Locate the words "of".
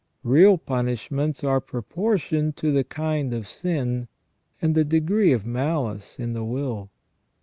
3.35-3.47, 5.31-5.45